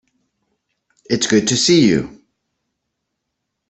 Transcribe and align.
It's 1.11 1.27
good 1.27 1.47
to 1.49 1.55
see 1.55 1.87
you. 1.87 2.23